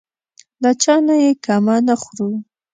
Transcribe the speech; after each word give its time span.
له 0.61 0.71
چا 0.81 0.95
نه 1.07 1.15
یې 1.23 1.31
کمه 1.45 1.75
نه 1.87 1.95
خورو. 2.01 2.29